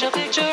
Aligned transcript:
picture, 0.00 0.10
picture. 0.12 0.47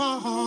my. 0.00 0.39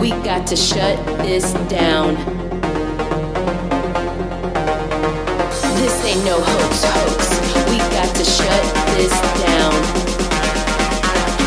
We 0.00 0.10
got 0.24 0.46
to 0.48 0.56
shut 0.56 0.96
this 1.18 1.52
down. 1.68 2.14
This 5.76 5.96
ain't 6.04 6.24
no 6.24 6.40
hoax, 6.40 6.84
hoax. 6.84 7.28
We 7.70 7.78
got 7.92 8.14
to 8.16 8.24
shut 8.24 8.62
this 8.96 9.12
down. 9.44 9.72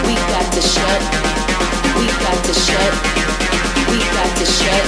We 0.06 0.16
got 0.34 0.48
to 0.54 0.62
shut. 0.62 1.02
We 1.98 2.08
got 2.24 2.40
to 2.46 2.54
shut. 2.54 2.94
We 3.90 3.98
got 3.98 4.32
to 4.38 4.46
shut. 4.46 4.86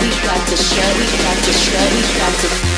We 0.00 0.08
got 0.24 0.40
to 0.48 0.56
shut. 0.56 0.96
We 0.98 1.06
got 1.22 1.38
to 1.44 1.52
shut. 1.52 2.77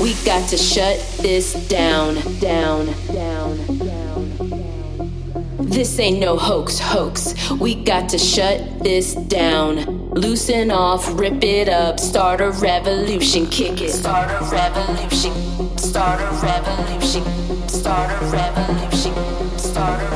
We 0.00 0.14
got 0.24 0.48
to. 0.48 0.56
shut 0.56 0.98
this 1.18 1.54
down, 1.68 2.16
down, 2.40 2.86
down, 3.14 3.56
down. 3.78 5.56
This 5.58 5.98
ain't 6.00 6.18
no 6.18 6.36
hoax, 6.36 6.80
hoax. 6.80 7.34
We 7.52 7.76
got 7.76 8.08
to 8.08 8.18
shut 8.18 8.82
this 8.82 9.14
down. 9.14 10.10
Loosen 10.10 10.72
off, 10.72 11.06
rip 11.18 11.44
it 11.44 11.68
up, 11.68 12.00
start 12.00 12.40
a 12.40 12.50
revolution, 12.50 13.46
kick 13.46 13.80
it. 13.80 13.90
Start 13.90 14.30
a 14.30 14.44
revolution, 14.50 15.32
start 15.78 16.20
a 16.20 16.30
revolution, 16.44 17.22
start 17.68 18.10
a 18.10 18.26
revolution, 18.26 19.14
start 19.58 20.02
a 20.02 20.06
revolution, 20.10 20.15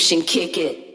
revolution, 0.00 0.22
kick 0.22 0.56
it. 0.56 0.89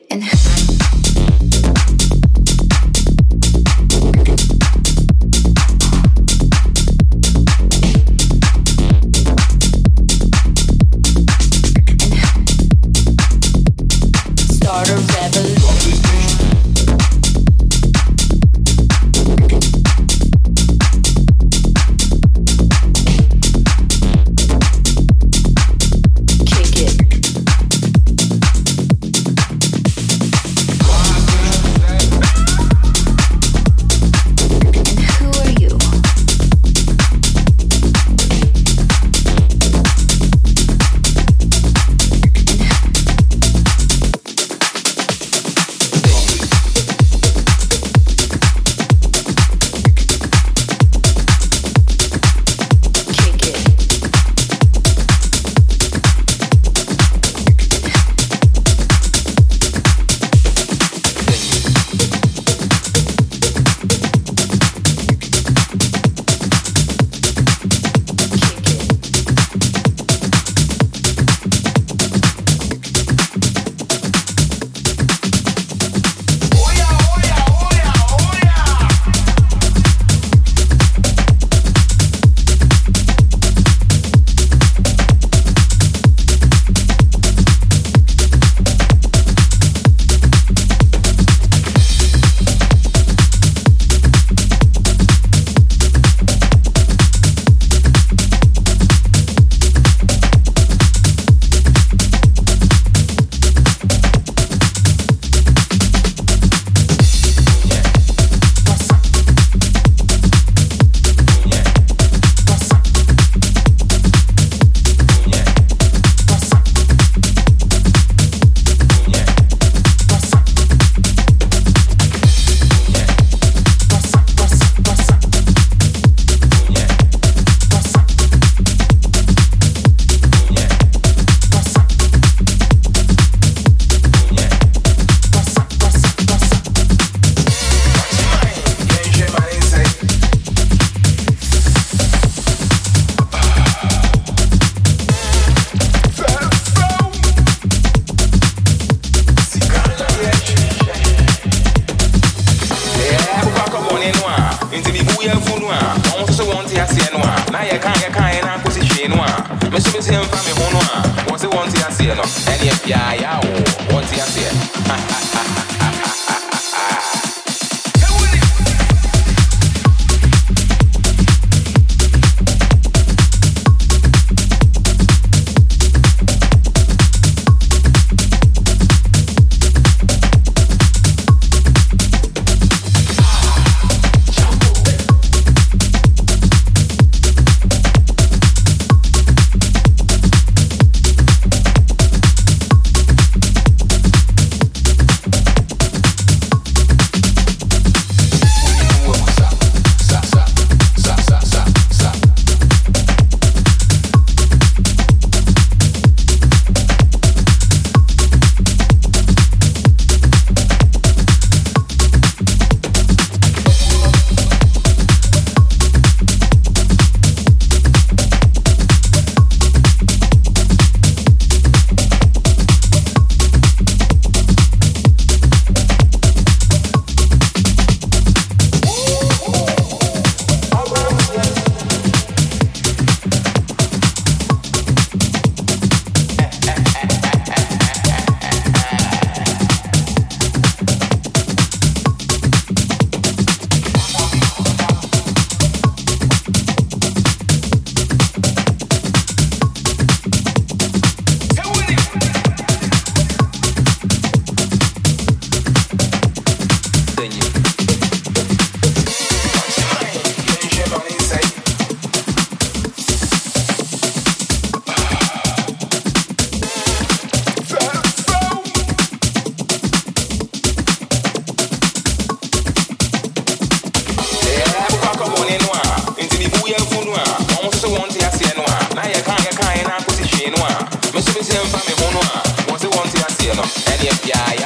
E 283.46 283.48
via 283.48 284.10
via 284.24 284.65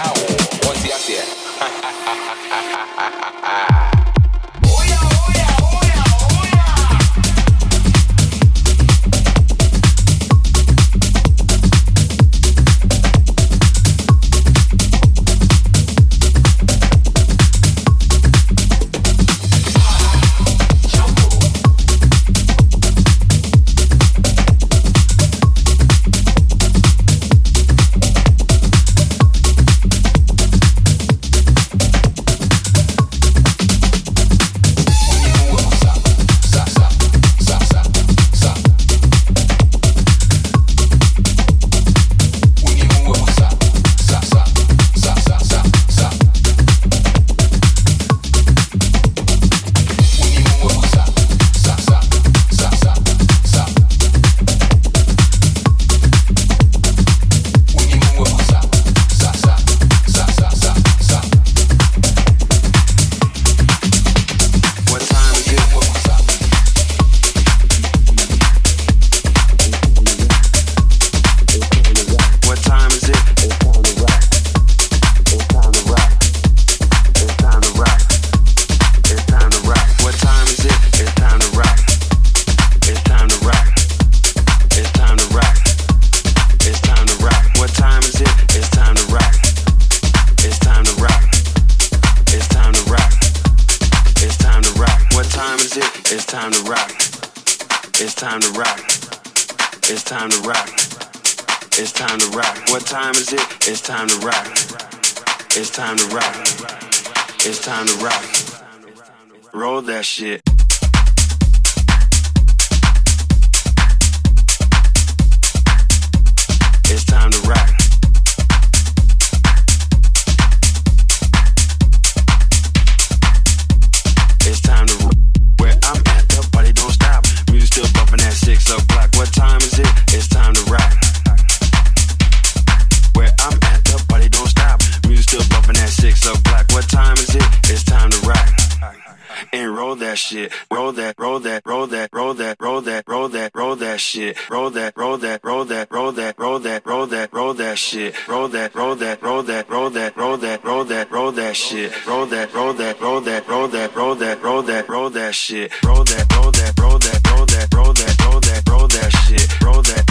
shit, 140.20 140.52
roll 140.72 140.92
that, 140.92 141.16
roll 141.18 141.40
that, 141.40 141.64
roll 141.66 141.88
that, 141.88 142.10
roll 142.14 142.34
that, 142.34 142.58
roll 142.60 142.82
that, 142.82 143.04
roll 143.08 143.30
that, 143.30 143.52
roll 143.56 143.76
that 143.78 144.00
shit, 144.00 144.50
roll 144.50 144.70
that, 144.70 144.96
roll 144.98 145.18
that, 145.18 145.44
roll 145.44 145.66
that, 145.66 145.92
roll 145.92 146.12
that, 146.12 146.38
roll 146.38 146.60
that, 146.60 146.86
roll 146.86 147.08
that, 147.08 147.34
roll 147.34 147.54
that 147.54 147.78
shit, 147.78 148.28
roll 148.28 148.48
that, 148.50 148.76
roll 148.76 148.96
that, 148.96 149.22
roll 149.24 149.44
that, 149.44 149.70
roll 149.70 149.90
that, 149.90 150.18
roll 150.18 150.38
that, 150.38 150.64
roll 150.64 150.84
that, 150.86 151.12
roll 151.12 151.32
that 151.32 151.56
shit, 151.56 152.06
roll 152.06 152.26
that, 152.26 152.54
roll 152.54 152.74
that, 152.74 153.00
roll 153.02 153.22
that, 153.22 153.48
roll 153.48 153.68
that, 153.68 153.96
roll 153.96 154.16
that, 154.16 154.44
roll 154.44 154.62
that, 154.64 154.90
roll 154.90 155.10
that 155.10 155.34
shit, 155.34 155.72
roll 155.84 156.04
that, 156.04 156.32
roll 156.34 156.52
that, 156.52 156.80
roll 156.80 157.00
that, 157.00 157.26
roll 157.26 157.46
that, 157.46 157.74
roll 157.74 157.94
that, 157.94 158.20
roll 158.22 158.40
that, 158.42 158.70
roll 158.70 158.88
that 158.88 159.12
shit, 159.26 159.62
roll 159.62 159.82
that 159.82 160.09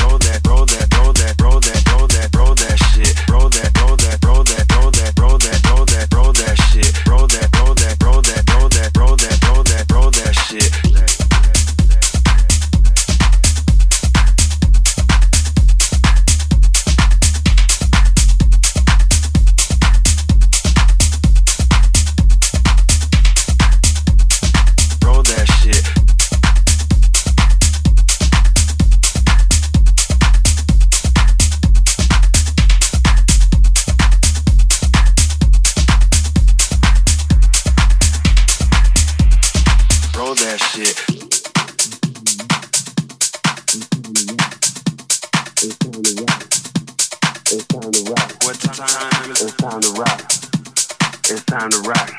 time 51.48 51.70
to 51.70 51.80
rock. 51.80 52.10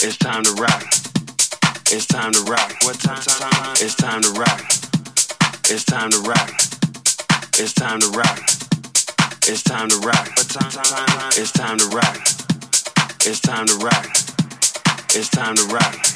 It's 0.00 0.16
time 0.16 0.42
to 0.42 0.52
rock. 0.54 0.82
It's 1.92 2.06
time 2.06 2.32
to 2.32 2.40
rock. 2.44 2.72
What 2.82 2.98
time? 2.98 3.20
It's 3.76 3.94
time 3.94 4.22
to 4.22 4.30
rock. 4.30 4.60
It's 5.68 5.84
time 5.84 6.10
to 6.10 6.18
rock. 6.20 6.48
It's 7.58 7.74
time 7.74 8.00
to 8.00 8.08
rock. 8.08 8.38
It's 9.46 9.62
time 9.62 9.88
to 9.90 9.98
rock. 9.98 10.28
It's 10.38 11.52
time 11.52 11.76
to 11.76 11.88
rock. 11.88 12.16
It's 13.26 13.40
time 13.40 13.66
to 13.66 13.76
rock. 13.76 14.06
It's 15.14 15.28
time 15.28 15.56
to 15.56 15.66
rock 15.66 16.11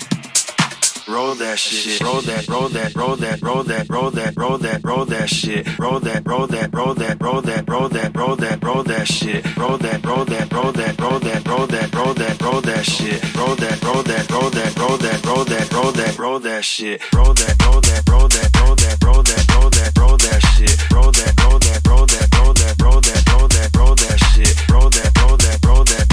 roll 1.08 1.34
that 1.34 1.58
shit, 1.58 2.00
roll 2.00 2.20
that, 2.22 2.48
roll 2.48 2.68
that, 2.68 2.94
roll 2.96 3.16
that, 3.16 3.42
roll 3.42 3.62
that, 3.62 3.88
roll 3.88 4.10
that, 4.10 4.36
roll 4.36 4.58
that, 4.58 4.84
roll 4.84 5.04
that 5.04 5.28
shit, 5.30 5.78
roll 5.78 6.00
that, 6.00 6.26
roll 6.26 6.46
that, 6.46 6.74
roll 6.74 6.94
that, 6.94 7.20
roll 7.22 7.40
that, 7.42 7.68
roll 7.68 7.88
that, 7.88 8.16
roll 8.16 8.36
that, 8.36 8.64
roll 8.64 8.82
that 8.82 9.06
shit, 9.06 9.56
roll 9.56 9.78
that, 9.78 10.04
roll 10.04 10.24
that, 10.24 10.52
roll 10.52 10.72
that, 10.72 11.00
roll 11.00 11.18
that, 11.20 11.46
roll 11.46 11.66
that, 11.66 11.94
roll 11.94 12.14
that, 12.14 12.42
roll 12.42 12.60
that 12.60 12.84
shit, 12.84 13.36
roll 13.36 13.54
that, 13.56 13.82
roll 13.84 14.02
that, 14.02 14.30
roll 14.30 14.50
that, 14.50 14.76
roll 14.76 14.96
that, 14.98 15.24
roll 15.26 15.44
that, 15.44 15.72
roll 15.72 15.92
that, 15.92 16.18
roll 16.18 16.40
that 16.40 16.64
shit, 16.64 17.14
roll 17.14 17.34
that, 17.34 17.62
roll 17.62 17.80
that, 17.82 18.02
roll 18.08 18.28
that, 18.28 18.50
roll 18.56 18.74
that, 18.74 19.02
roll 19.02 19.22
that, 19.22 19.48
roll 19.48 19.70
that, 19.70 19.98
roll 19.98 20.16
that 20.16 20.42
shit, 20.42 20.92
roll 20.92 21.12
that, 21.12 21.34
roll 21.40 21.58
that, 21.60 21.82
roll 21.86 22.06
that, 22.06 22.34
roll 22.34 22.52
that, 22.54 22.74
roll 22.82 23.00
that, 23.00 23.22
roll 23.30 23.48
that, 23.48 23.76
roll 23.76 23.94
that 23.94 24.18
shit, 24.34 24.70
roll 24.70 24.90
that, 24.90 25.12
roll 25.18 25.36
that, 25.36 25.64
roll 25.64 25.84
that. 25.84 26.05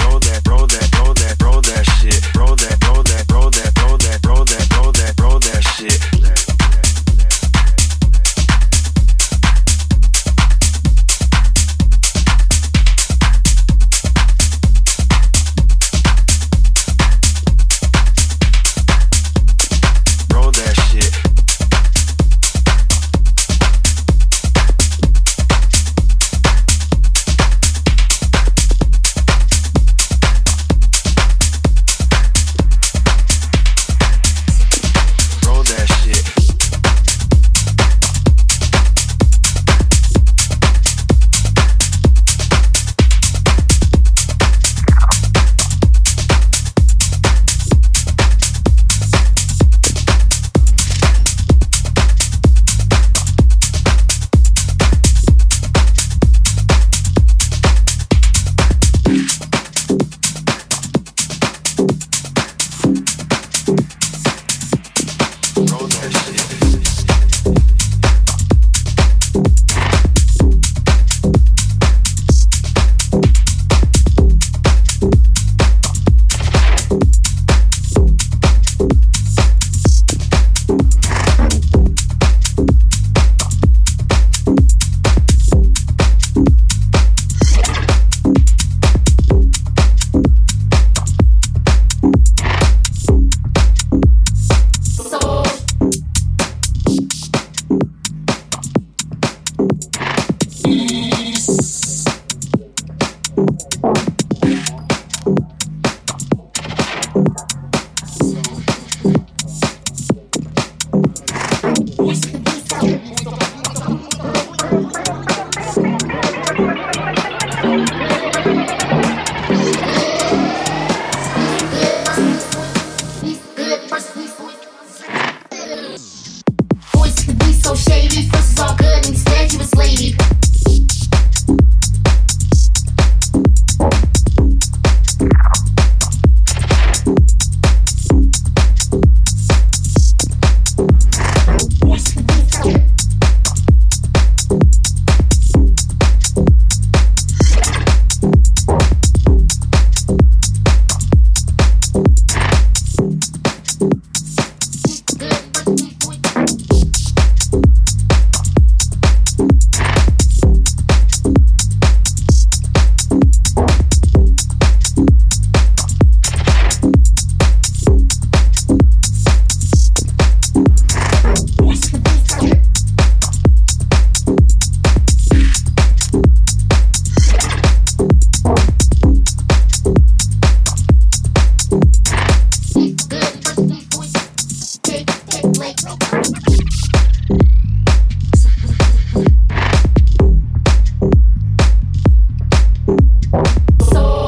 So 193.34 194.23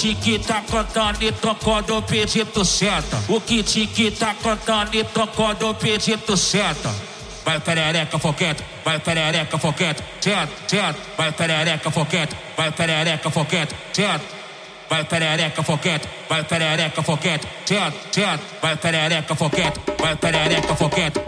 kit 0.00 0.14
que 0.14 0.38
tá 0.38 0.62
cantando 0.62 1.22
e 1.22 1.30
tocando 1.30 1.96
o 1.98 2.02
pedido 2.02 2.64
certo. 2.64 3.16
O 3.28 3.40
kit 3.40 3.86
que 3.88 4.10
tá 4.10 4.34
cantando 4.34 4.96
e 4.96 5.04
tocando 5.04 5.68
o 5.68 5.74
pedido 5.74 6.36
certo. 6.36 6.88
Vai 7.44 7.60
perereca 7.60 8.18
foquete, 8.18 8.62
vai 8.84 8.98
perereca 8.98 9.58
foquete, 9.58 10.02
certo, 10.20 10.52
certo. 10.66 11.00
Vai 11.16 11.32
perereca 11.32 11.90
foquete, 11.90 12.36
vai 12.56 12.70
perereca 12.72 13.30
foquete, 13.30 13.74
certo 13.92 14.40
vai 14.90 15.04
perereca 15.04 15.62
foquete, 15.62 16.08
vai 16.28 16.42
perereca 16.42 17.02
foquete, 17.02 17.46
certo, 17.64 17.96
certo, 18.10 18.44
vai 18.60 18.76
perereca 18.76 19.36
foquete, 19.36 19.80
vai 20.00 20.16
perereca 20.16 20.74
foquete, 20.74 21.20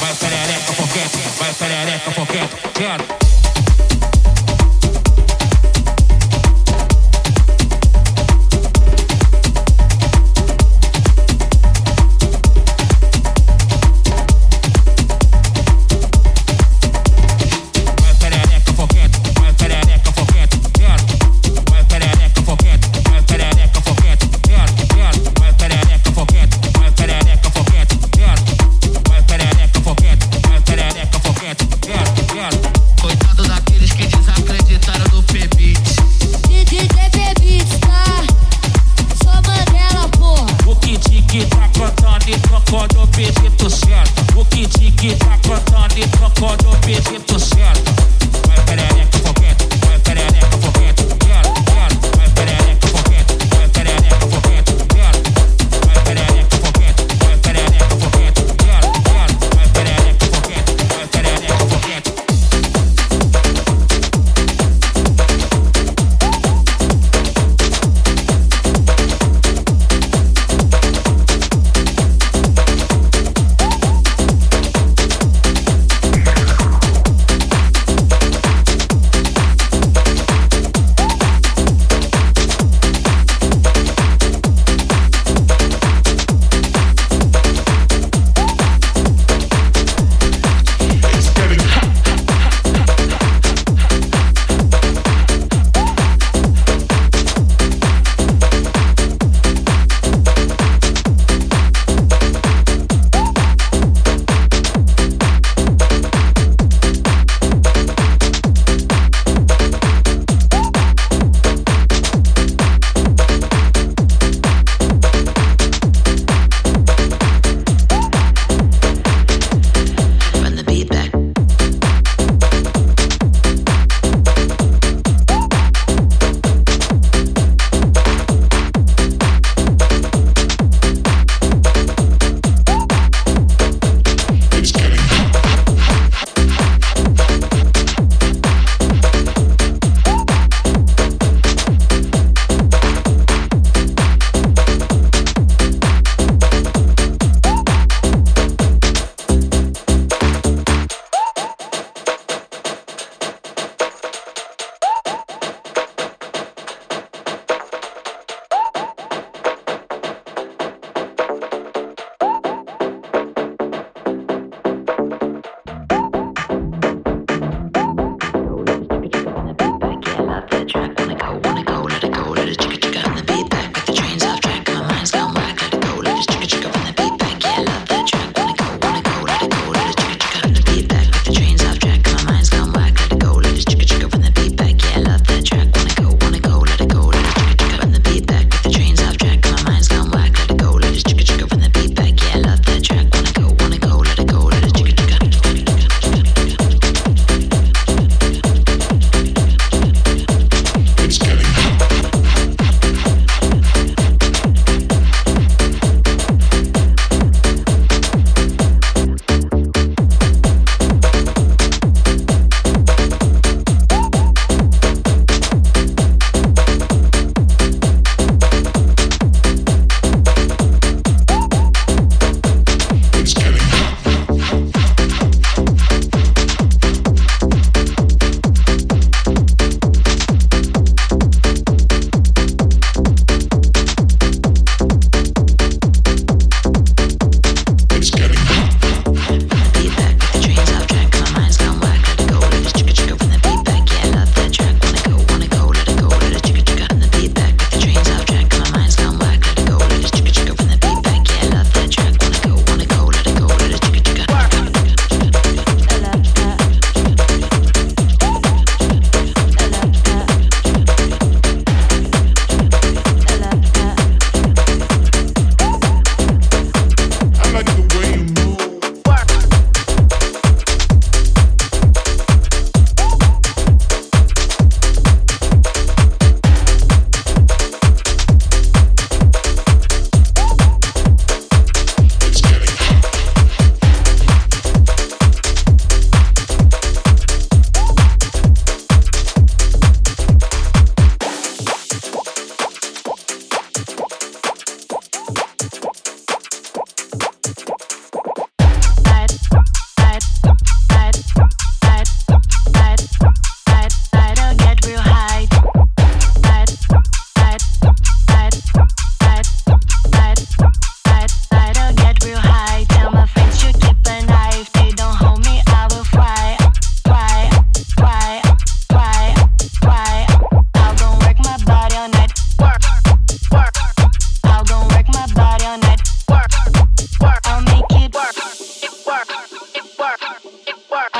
vai 0.00 0.12
esperar 0.12 0.50
essa 0.50 0.72
foquete, 0.72 1.18
vai 1.38 1.50
esperar 1.50 1.88
essa 1.88 2.10
foquete, 2.10 2.56
certo? 2.76 3.39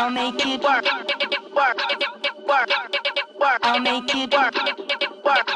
I'll 0.00 0.08
make 0.08 0.46
it 0.46 0.62
work, 0.62 0.82
work, 1.54 1.76
work, 2.48 2.70
work. 3.38 3.58
I'll 3.62 3.80
make 3.80 4.14
it 4.14 4.32
work, 4.32 4.54
work, 5.22 5.46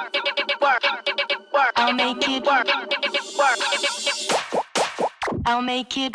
work, 0.60 0.84
work. 1.50 1.72
I'll 1.76 1.94
make 1.94 2.28
it 2.28 2.44
work, 2.44 2.66
work. 3.38 3.58
I'll 5.46 5.62
make 5.62 5.96
it. 5.96 6.14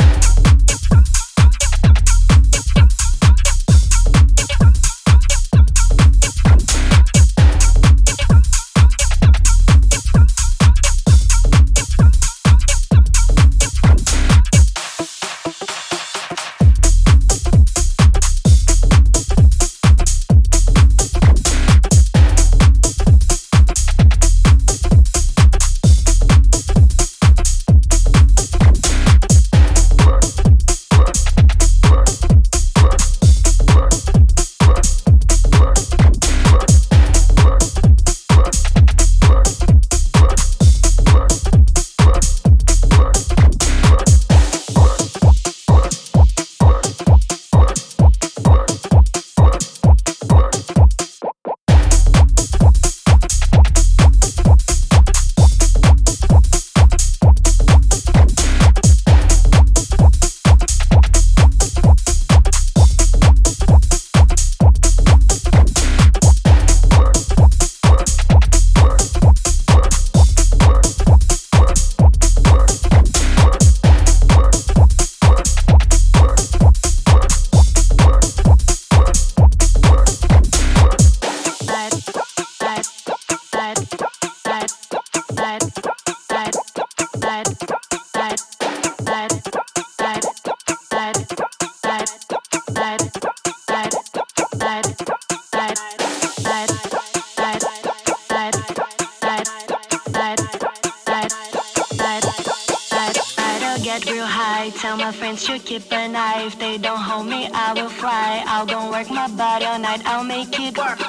head 104.00 104.12
real 104.12 104.26
high. 104.26 104.70
Tell 104.72 104.98
my 104.98 105.12
friends 105.12 105.44
to 105.46 105.60
keep 105.60 105.92
an 105.92 106.16
eye. 106.16 106.44
If 106.46 106.60
they 106.60 106.78
don't 106.78 107.00
hold 107.00 107.28
me, 107.28 107.50
I 107.54 107.74
will 107.74 107.90
fly. 107.90 108.44
I'll 108.46 108.66
go 108.66 108.92
work 108.92 109.10
my 109.10 109.28
body 109.28 109.66
all 109.66 109.80
night. 109.80 110.02
I'll 110.06 110.24
make 110.24 110.60
it 110.60 110.78
work. 110.78 111.09